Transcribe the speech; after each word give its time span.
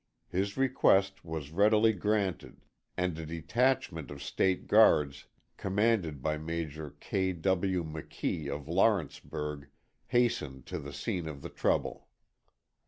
His 0.29 0.57
request 0.57 1.23
was 1.23 1.51
readily 1.51 1.93
granted 1.93 2.65
and 2.97 3.15
a 3.19 3.25
detachment 3.27 4.09
of 4.09 4.23
State 4.23 4.65
Guards, 4.65 5.27
commanded 5.57 6.23
by 6.23 6.39
Major 6.39 6.95
K. 6.99 7.33
W. 7.33 7.83
McKee 7.85 8.49
of 8.49 8.67
Lawrenceburg, 8.67 9.69
hastened 10.07 10.65
to 10.65 10.79
the 10.79 10.91
scene 10.91 11.27
of 11.27 11.43
the 11.43 11.49
trouble. 11.49 12.07